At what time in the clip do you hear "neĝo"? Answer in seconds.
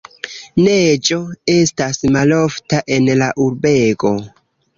0.67-1.17